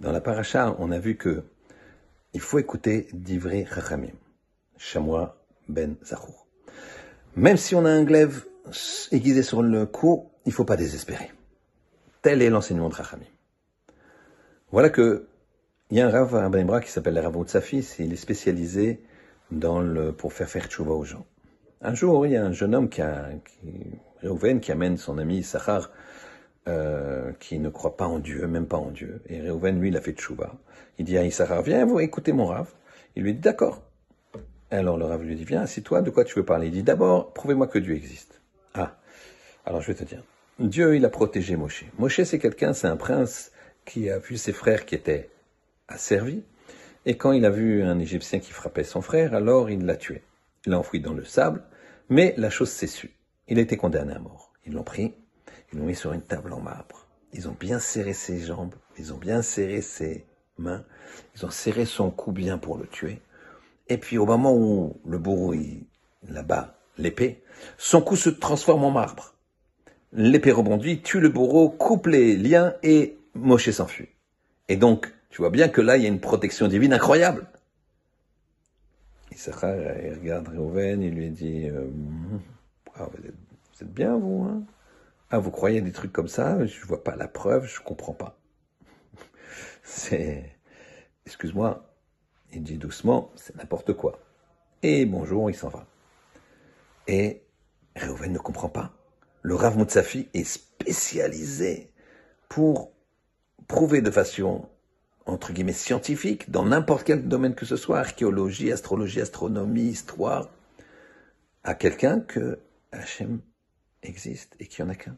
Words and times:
Dans 0.00 0.12
la 0.12 0.20
paracha, 0.20 0.74
on 0.78 0.90
a 0.90 0.98
vu 0.98 1.16
que 1.16 1.44
il 2.32 2.40
faut 2.40 2.58
écouter 2.58 3.08
d'Ivri 3.12 3.66
Chachamim, 3.66 4.14
Chamois 4.78 5.36
ben 5.68 5.96
Zachour. 6.04 6.46
Même 7.36 7.56
si 7.56 7.74
on 7.74 7.84
a 7.84 7.90
un 7.90 8.02
glaive 8.04 8.44
aiguisé 9.12 9.42
sur 9.42 9.62
le 9.62 9.86
cou, 9.86 10.30
il 10.46 10.52
faut 10.52 10.64
pas 10.64 10.76
désespérer. 10.76 11.30
Tel 12.22 12.40
est 12.40 12.50
l'enseignement 12.50 12.88
de 12.88 12.94
Chachamim. 12.94 13.26
Voilà 14.72 14.88
que 14.88 15.26
il 15.90 15.98
y 15.98 16.00
a 16.00 16.06
un 16.06 16.10
Rav 16.10 16.36
à 16.36 16.48
Ben 16.48 16.80
qui 16.80 16.90
s'appelle 16.90 17.14
le 17.14 17.20
Rav 17.20 17.48
Safi, 17.48 17.78
il 17.98 18.12
est 18.12 18.16
spécialisé 18.16 19.02
dans 19.50 19.80
le, 19.80 20.12
pour 20.12 20.32
faire 20.32 20.48
faire 20.48 20.66
tchouva 20.68 20.92
aux 20.92 21.04
gens. 21.04 21.26
Un 21.82 21.94
jour, 21.94 22.26
il 22.26 22.32
y 22.32 22.36
a 22.36 22.44
un 22.44 22.52
jeune 22.52 22.76
homme 22.76 22.88
qui 22.88 23.02
a, 23.02 23.30
qui, 23.44 24.60
qui 24.60 24.72
amène 24.72 24.98
son 24.98 25.18
ami 25.18 25.42
Sachar, 25.42 25.90
euh, 26.68 27.19
qui 27.40 27.58
ne 27.58 27.70
croit 27.70 27.96
pas 27.96 28.06
en 28.06 28.20
Dieu, 28.20 28.46
même 28.46 28.66
pas 28.66 28.76
en 28.76 28.90
Dieu. 28.90 29.22
Et 29.26 29.40
Reuven, 29.40 29.80
lui, 29.80 29.88
il 29.88 29.96
a 29.96 30.00
fait 30.00 30.12
tchouva. 30.12 30.54
Il 30.98 31.04
dit 31.04 31.18
à 31.18 31.24
Issachar, 31.24 31.62
viens, 31.62 31.84
vous 31.84 31.98
écoutez 31.98 32.32
mon 32.32 32.46
Rav. 32.46 32.72
Il 33.16 33.24
lui 33.24 33.34
dit, 33.34 33.40
d'accord. 33.40 33.82
Alors 34.70 34.96
le 34.96 35.04
Rav 35.06 35.22
lui 35.22 35.34
dit, 35.34 35.44
viens, 35.44 35.62
assis-toi, 35.62 36.02
de 36.02 36.10
quoi 36.10 36.24
tu 36.24 36.36
veux 36.36 36.44
parler? 36.44 36.68
Il 36.68 36.72
dit, 36.72 36.82
d'abord, 36.84 37.32
prouvez-moi 37.32 37.66
que 37.66 37.78
Dieu 37.78 37.94
existe. 37.94 38.40
Ah, 38.74 38.98
alors 39.64 39.80
je 39.80 39.88
vais 39.88 39.94
te 39.94 40.04
dire. 40.04 40.22
Dieu, 40.60 40.94
il 40.94 41.04
a 41.04 41.08
protégé 41.08 41.56
Moshe. 41.56 41.86
Moshe, 41.98 42.22
c'est 42.22 42.38
quelqu'un, 42.38 42.74
c'est 42.74 42.86
un 42.86 42.96
prince 42.96 43.50
qui 43.84 44.10
a 44.10 44.18
vu 44.18 44.36
ses 44.36 44.52
frères 44.52 44.84
qui 44.84 44.94
étaient 44.94 45.30
asservis. 45.88 46.44
Et 47.06 47.16
quand 47.16 47.32
il 47.32 47.46
a 47.46 47.50
vu 47.50 47.82
un 47.82 47.98
Égyptien 47.98 48.38
qui 48.38 48.52
frappait 48.52 48.84
son 48.84 49.00
frère, 49.00 49.34
alors 49.34 49.70
il 49.70 49.86
l'a 49.86 49.96
tué. 49.96 50.22
Il 50.66 50.72
l'a 50.72 50.78
enfoui 50.78 51.00
dans 51.00 51.14
le 51.14 51.24
sable, 51.24 51.64
mais 52.10 52.34
la 52.36 52.50
chose 52.50 52.68
s'est 52.68 52.86
su. 52.86 53.10
Il 53.48 53.58
a 53.58 53.62
été 53.62 53.78
condamné 53.78 54.12
à 54.12 54.18
mort. 54.18 54.52
Ils 54.66 54.74
l'ont 54.74 54.84
pris, 54.84 55.14
ils 55.72 55.78
l'ont 55.78 55.86
mis 55.86 55.94
sur 55.94 56.12
une 56.12 56.20
table 56.20 56.52
en 56.52 56.60
marbre. 56.60 57.06
Ils 57.32 57.48
ont 57.48 57.56
bien 57.58 57.78
serré 57.78 58.12
ses 58.12 58.40
jambes, 58.40 58.74
ils 58.98 59.12
ont 59.12 59.18
bien 59.18 59.42
serré 59.42 59.82
ses 59.82 60.26
mains, 60.58 60.84
ils 61.36 61.46
ont 61.46 61.50
serré 61.50 61.84
son 61.84 62.10
cou 62.10 62.32
bien 62.32 62.58
pour 62.58 62.76
le 62.76 62.86
tuer. 62.86 63.20
Et 63.88 63.98
puis 63.98 64.18
au 64.18 64.26
moment 64.26 64.54
où 64.54 65.00
le 65.06 65.18
bourreau, 65.18 65.54
là-bas, 66.28 66.76
l'épée, 66.98 67.42
son 67.78 68.02
cou 68.02 68.16
se 68.16 68.30
transforme 68.30 68.84
en 68.84 68.90
marbre. 68.90 69.34
L'épée 70.12 70.52
rebondit, 70.52 71.02
tue 71.02 71.20
le 71.20 71.28
bourreau, 71.28 71.70
coupe 71.70 72.06
les 72.06 72.36
liens 72.36 72.74
et 72.82 73.18
Moshe 73.34 73.70
s'enfuit. 73.70 74.08
Et 74.68 74.76
donc, 74.76 75.12
tu 75.30 75.42
vois 75.42 75.50
bien 75.50 75.68
que 75.68 75.80
là, 75.80 75.96
il 75.96 76.02
y 76.02 76.06
a 76.06 76.08
une 76.08 76.20
protection 76.20 76.66
divine 76.66 76.92
incroyable. 76.92 77.46
Issachar, 79.32 79.76
il 79.76 80.14
regarde 80.14 80.48
Reuven, 80.48 81.02
il 81.02 81.14
lui 81.14 81.30
dit, 81.30 81.68
euh, 81.68 81.86
ah, 82.96 83.06
vous, 83.06 83.28
êtes, 83.28 83.92
bien, 83.92 84.16
vous 84.16 84.42
hein? 84.42 84.62
Ah, 85.30 85.38
vous 85.38 85.50
croyez 85.52 85.80
des 85.80 85.92
trucs 85.92 86.12
comme 86.12 86.28
ça? 86.28 86.64
Je 86.66 86.84
vois 86.84 87.04
pas 87.04 87.14
la 87.14 87.28
preuve, 87.28 87.66
je 87.66 87.80
comprends 87.80 88.14
pas. 88.14 88.36
C'est, 89.84 90.56
excuse-moi, 91.24 91.94
il 92.52 92.64
dit 92.64 92.78
doucement, 92.78 93.30
c'est 93.36 93.54
n'importe 93.56 93.92
quoi. 93.92 94.18
Et 94.82 95.06
bonjour, 95.06 95.48
il 95.50 95.54
s'en 95.54 95.68
va. 95.68 95.86
Et 97.06 97.42
Reuven 97.96 98.32
ne 98.32 98.38
comprend 98.38 98.68
pas. 98.68 98.92
Le 99.42 99.54
Rav 99.54 99.78
Moutsafi 99.78 100.28
est 100.34 100.44
spécialisé 100.44 101.92
pour 102.48 102.90
prouver 103.68 104.02
de 104.02 104.10
façon 104.10 104.68
entre 105.26 105.52
guillemets 105.52 105.72
scientifique 105.72 106.50
dans 106.50 106.64
n'importe 106.64 107.04
quel 107.04 107.28
domaine 107.28 107.54
que 107.54 107.66
ce 107.66 107.76
soit, 107.76 108.00
archéologie, 108.00 108.72
astrologie, 108.72 109.20
astronomie, 109.20 109.90
histoire, 109.90 110.48
à 111.62 111.74
quelqu'un 111.74 112.20
que 112.20 112.58
Hachem 112.90 113.40
existe 114.02 114.56
et 114.60 114.66
qu'il 114.66 114.84
n'y 114.84 114.90
en 114.90 114.94
a 114.94 114.96
qu'un. 114.96 115.16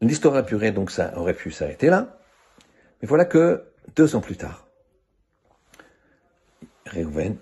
L'histoire 0.00 0.34
apurée, 0.36 0.72
donc 0.72 0.90
ça 0.90 1.16
aurait 1.16 1.34
pu 1.34 1.50
s'arrêter 1.50 1.88
là, 1.88 2.18
mais 3.00 3.08
voilà 3.08 3.24
que 3.24 3.64
deux 3.94 4.16
ans 4.16 4.20
plus 4.20 4.36
tard, 4.36 4.66
Réhouven 6.86 7.36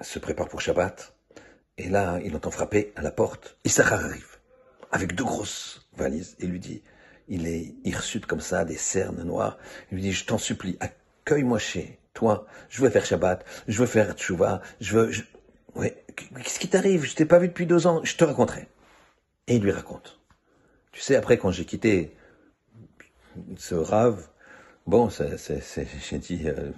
se 0.00 0.18
prépare 0.18 0.48
pour 0.48 0.60
Shabbat, 0.60 1.14
et 1.78 1.88
là, 1.88 2.20
il 2.22 2.36
entend 2.36 2.50
frapper 2.50 2.92
à 2.96 3.02
la 3.02 3.10
porte. 3.10 3.56
Issachar 3.64 4.04
arrive, 4.04 4.38
avec 4.92 5.14
deux 5.14 5.24
grosses 5.24 5.88
valises, 5.96 6.36
et 6.38 6.46
lui 6.46 6.60
dit, 6.60 6.82
il 7.28 7.46
est 7.46 7.74
hirsute 7.84 8.26
comme 8.26 8.40
ça, 8.40 8.64
des 8.64 8.76
cernes 8.76 9.22
noires. 9.22 9.56
Il 9.90 9.94
lui 9.94 10.02
dit, 10.02 10.12
je 10.12 10.26
t'en 10.26 10.36
supplie, 10.36 10.76
accueille-moi 10.80 11.58
chez 11.58 11.98
toi. 12.12 12.46
Je 12.68 12.82
veux 12.82 12.90
faire 12.90 13.04
Shabbat, 13.06 13.44
je 13.66 13.78
veux 13.78 13.86
faire 13.86 14.12
Tchouva, 14.12 14.60
je 14.80 14.98
veux... 14.98 15.12
Ouais, 15.74 16.04
qu'est-ce 16.16 16.58
qui 16.58 16.68
t'arrive? 16.68 17.04
Je 17.04 17.14
t'ai 17.14 17.24
pas 17.24 17.38
vu 17.38 17.48
depuis 17.48 17.66
deux 17.66 17.86
ans, 17.86 18.00
je 18.04 18.16
te 18.16 18.24
raconterai. 18.24 18.68
Et 19.46 19.56
il 19.56 19.62
lui 19.62 19.72
raconte. 19.72 20.20
Tu 20.92 21.00
sais, 21.00 21.16
après, 21.16 21.38
quand 21.38 21.50
j'ai 21.50 21.64
quitté 21.64 22.14
ce 23.56 23.74
rave, 23.74 24.28
bon, 24.86 25.08
j'ai 25.10 26.18
dit, 26.18 26.42
euh, 26.46 26.70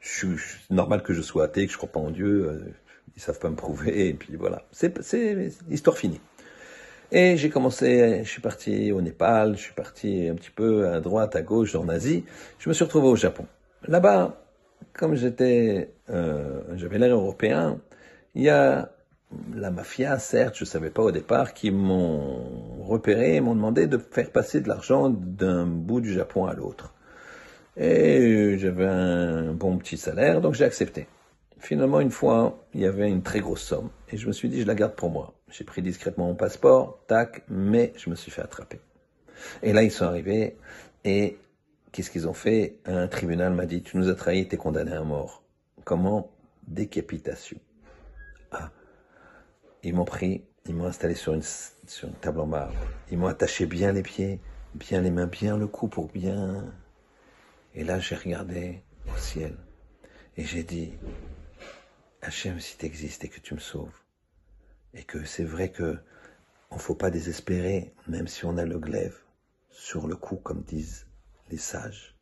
je, 0.00 0.26
normal 0.70 1.02
que 1.02 1.12
je 1.12 1.22
sois 1.22 1.44
athée, 1.44 1.66
que 1.66 1.72
je 1.72 1.76
crois 1.76 1.90
pas 1.90 2.00
en 2.00 2.10
Dieu, 2.10 2.48
euh, 2.48 2.74
ils 3.16 3.22
savent 3.22 3.38
pas 3.38 3.50
me 3.50 3.56
prouver, 3.56 4.08
et 4.08 4.14
puis 4.14 4.36
voilà. 4.36 4.62
C'est, 4.72 5.02
c'est 5.02 5.50
histoire 5.70 5.96
finie. 5.96 6.20
Et 7.12 7.36
j'ai 7.36 7.50
commencé, 7.50 8.22
je 8.22 8.28
suis 8.28 8.40
parti 8.40 8.92
au 8.92 9.00
Népal, 9.00 9.56
je 9.56 9.62
suis 9.62 9.74
parti 9.74 10.28
un 10.28 10.34
petit 10.36 10.50
peu 10.50 10.88
à 10.88 11.00
droite, 11.00 11.34
à 11.34 11.42
gauche, 11.42 11.74
en 11.74 11.88
Asie. 11.88 12.24
Je 12.58 12.68
me 12.68 12.74
suis 12.74 12.84
retrouvé 12.84 13.08
au 13.08 13.16
Japon. 13.16 13.46
Là-bas, 13.88 14.44
comme 14.92 15.16
j'étais, 15.16 15.92
euh, 16.08 16.62
j'avais 16.76 16.98
l'air 16.98 17.14
européen, 17.14 17.80
il 18.34 18.42
y 18.42 18.48
a 18.48 18.90
la 19.54 19.70
mafia, 19.70 20.18
certes, 20.18 20.56
je 20.56 20.64
savais 20.64 20.90
pas 20.90 21.02
au 21.02 21.12
départ, 21.12 21.54
qui 21.54 21.70
m'ont 21.70 22.82
repéré 22.82 23.36
et 23.36 23.40
m'ont 23.40 23.54
demandé 23.54 23.86
de 23.86 23.98
faire 23.98 24.30
passer 24.30 24.60
de 24.60 24.68
l'argent 24.68 25.08
d'un 25.08 25.66
bout 25.66 26.00
du 26.00 26.12
Japon 26.12 26.46
à 26.46 26.54
l'autre. 26.54 26.94
Et 27.76 28.58
j'avais 28.58 28.86
un 28.86 29.52
bon 29.52 29.78
petit 29.78 29.96
salaire, 29.96 30.40
donc 30.40 30.54
j'ai 30.54 30.64
accepté. 30.64 31.06
Finalement, 31.58 32.00
une 32.00 32.10
fois, 32.10 32.66
il 32.74 32.80
y 32.80 32.86
avait 32.86 33.08
une 33.08 33.22
très 33.22 33.40
grosse 33.40 33.62
somme, 33.62 33.90
et 34.10 34.16
je 34.16 34.26
me 34.26 34.32
suis 34.32 34.48
dit, 34.48 34.62
je 34.62 34.66
la 34.66 34.74
garde 34.74 34.94
pour 34.94 35.10
moi. 35.10 35.34
J'ai 35.48 35.64
pris 35.64 35.82
discrètement 35.82 36.26
mon 36.26 36.34
passeport, 36.34 37.04
tac, 37.06 37.44
mais 37.48 37.92
je 37.96 38.10
me 38.10 38.16
suis 38.16 38.30
fait 38.30 38.42
attraper. 38.42 38.80
Et 39.62 39.72
là, 39.72 39.82
ils 39.82 39.90
sont 39.90 40.04
arrivés, 40.04 40.56
et 41.04 41.38
qu'est-ce 41.92 42.10
qu'ils 42.10 42.28
ont 42.28 42.34
fait? 42.34 42.78
Un 42.84 43.06
tribunal 43.06 43.52
m'a 43.52 43.66
dit, 43.66 43.82
tu 43.82 43.96
nous 43.96 44.08
as 44.08 44.14
trahi, 44.14 44.48
t'es 44.48 44.56
condamné 44.56 44.92
à 44.92 45.02
mort. 45.02 45.42
Comment? 45.84 46.30
Décapitation. 46.66 47.58
Ils 49.82 49.94
m'ont 49.94 50.04
pris, 50.04 50.44
ils 50.66 50.74
m'ont 50.74 50.86
installé 50.86 51.14
sur 51.14 51.32
une, 51.32 51.42
sur 51.42 52.08
une 52.08 52.14
table 52.14 52.40
en 52.40 52.46
marbre. 52.46 52.74
Ils 53.10 53.18
m'ont 53.18 53.28
attaché 53.28 53.66
bien 53.66 53.92
les 53.92 54.02
pieds, 54.02 54.40
bien 54.74 55.00
les 55.00 55.10
mains, 55.10 55.26
bien 55.26 55.56
le 55.56 55.66
cou 55.66 55.88
pour 55.88 56.08
bien... 56.08 56.72
Et 57.74 57.84
là, 57.84 58.00
j'ai 58.00 58.16
regardé 58.16 58.82
au 59.06 59.16
ciel, 59.16 59.56
et 60.36 60.44
j'ai 60.44 60.64
dit, 60.64 60.92
Hachem, 62.20 62.58
si 62.58 62.76
tu 62.76 62.84
existes 62.84 63.24
et 63.24 63.28
que 63.28 63.38
tu 63.38 63.54
me 63.54 63.60
sauves, 63.60 63.96
et 64.92 65.04
que 65.04 65.24
c'est 65.24 65.44
vrai 65.44 65.70
que 65.70 65.96
on 66.72 66.78
faut 66.78 66.96
pas 66.96 67.10
désespérer, 67.10 67.94
même 68.08 68.26
si 68.26 68.44
on 68.44 68.56
a 68.56 68.64
le 68.64 68.78
glaive 68.78 69.16
sur 69.70 70.08
le 70.08 70.16
cou, 70.16 70.36
comme 70.36 70.62
disent 70.62 71.06
les 71.50 71.58
sages, 71.58 72.16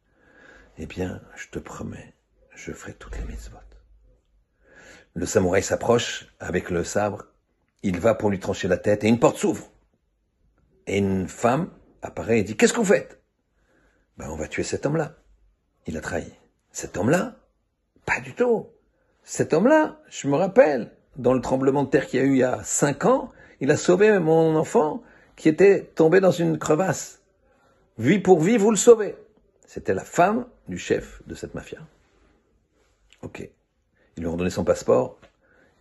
eh 0.77 0.87
bien, 0.87 1.23
je 1.35 1.49
te 1.49 1.59
promets, 1.59 2.15
je 2.55 2.73
ferai 2.73 2.93
toutes 2.95 3.17
les 3.19 3.25
mitzvot. 3.25 3.59
Le 5.19 5.27
samouraï 5.27 5.65
s'approche 5.65 6.29
avec 6.39 6.71
le 6.71 6.85
sabre, 6.85 7.25
il 7.83 7.99
va 7.99 8.15
pour 8.15 8.31
lui 8.31 8.39
trancher 8.39 8.69
la 8.69 8.77
tête 8.77 9.03
et 9.03 9.09
une 9.09 9.19
porte 9.19 9.37
s'ouvre. 9.37 9.69
Et 10.87 10.99
une 10.99 11.27
femme 11.27 11.71
apparaît 12.03 12.39
et 12.39 12.43
dit, 12.45 12.57
qu'est-ce 12.57 12.73
que 12.73 12.79
vous 12.79 12.85
faites? 12.85 13.21
Ben, 14.17 14.31
on 14.31 14.37
va 14.37 14.47
tuer 14.47 14.63
cet 14.63 14.87
homme-là. 14.87 15.17
Il 15.89 15.97
a 15.97 16.01
trahi. 16.01 16.33
Cet 16.71 16.97
homme-là? 16.97 17.35
Pas 18.07 18.21
du 18.21 18.33
tout. 18.33 18.69
Cet 19.25 19.55
homme-là, 19.55 20.01
je 20.09 20.29
me 20.29 20.37
rappelle, 20.37 20.93
dans 21.17 21.35
le 21.35 21.41
tremblement 21.41 21.83
de 21.83 21.91
terre 21.91 22.07
qu'il 22.07 22.21
y 22.21 22.23
a 22.23 22.27
eu 22.27 22.35
il 22.35 22.39
y 22.39 22.45
a 22.45 22.63
cinq 22.63 23.05
ans, 23.05 23.33
il 23.59 23.73
a 23.73 23.77
sauvé 23.77 24.21
mon 24.21 24.55
enfant 24.55 25.03
qui 25.35 25.49
était 25.49 25.83
tombé 25.97 26.21
dans 26.21 26.31
une 26.31 26.61
crevasse. 26.61 27.23
Vie 27.99 28.21
pour 28.21 28.41
vie, 28.41 28.57
vous 28.57 28.71
le 28.71 28.77
sauvez. 28.77 29.17
C'était 29.67 29.95
la 29.95 30.05
femme 30.05 30.47
du 30.69 30.79
chef 30.79 31.23
de 31.27 31.35
cette 31.35 31.57
mafia. 31.57 31.81
Ok. 33.23 33.51
Ils 34.19 34.23
lui 34.23 34.27
ont 34.27 34.37
donné 34.37 34.51
son 34.51 34.65
passeport. 34.65 35.17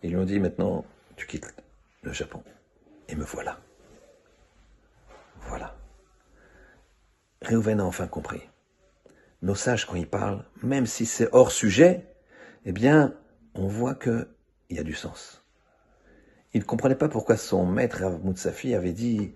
Ils 0.04 0.10
lui 0.10 0.16
ont 0.16 0.24
dit 0.24 0.38
maintenant, 0.38 0.84
tu 1.16 1.26
quittes 1.26 1.52
le 2.02 2.12
Japon. 2.12 2.40
Et 3.08 3.16
me 3.16 3.24
voilà. 3.24 3.58
Voilà. 5.40 5.76
Réhouven 7.42 7.80
a 7.80 7.84
enfin 7.84 8.06
compris. 8.06 8.48
Nos 9.42 9.56
sages, 9.56 9.86
quand 9.86 9.96
ils 9.96 10.08
parlent, 10.08 10.44
même 10.62 10.86
si 10.86 11.04
c'est 11.04 11.28
hors 11.32 11.50
sujet, 11.50 12.14
eh 12.64 12.70
bien, 12.70 13.16
on 13.54 13.66
voit 13.66 13.96
qu'il 13.96 14.28
y 14.70 14.78
a 14.78 14.84
du 14.84 14.94
sens. 14.94 15.44
Il 16.54 16.60
ne 16.60 16.66
comprenait 16.66 16.94
pas 16.94 17.08
pourquoi 17.08 17.36
son 17.36 17.66
maître, 17.66 18.02
Rav 18.02 18.24
Moutsafi, 18.24 18.72
avait 18.76 18.92
dit, 18.92 19.34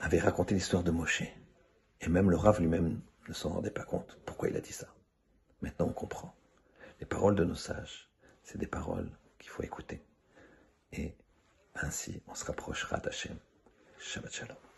avait 0.00 0.18
raconté 0.18 0.56
l'histoire 0.56 0.82
de 0.82 0.90
Moshe. 0.90 1.22
Et 2.00 2.08
même 2.08 2.30
le 2.30 2.36
Rav 2.36 2.58
lui-même 2.58 3.00
ne 3.28 3.32
s'en 3.32 3.50
rendait 3.50 3.70
pas 3.70 3.84
compte 3.84 4.18
pourquoi 4.26 4.48
il 4.48 4.56
a 4.56 4.60
dit 4.60 4.72
ça. 4.72 4.88
Maintenant, 5.62 5.86
on 5.86 5.92
comprend. 5.92 6.34
Les 6.98 7.06
paroles 7.06 7.36
de 7.36 7.44
nos 7.44 7.54
sages, 7.54 8.09
c'est 8.50 8.58
des 8.58 8.66
paroles 8.66 9.08
qu'il 9.38 9.48
faut 9.50 9.62
écouter. 9.62 10.02
Et 10.92 11.14
ainsi, 11.76 12.20
on 12.26 12.34
se 12.34 12.44
rapprochera 12.44 12.96
d'Hachem. 12.96 13.38
Shabbat 14.00 14.34
Shalom. 14.34 14.69